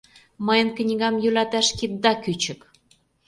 [0.45, 2.59] Мыйын книгам йӱлаташ кидда кӱчык!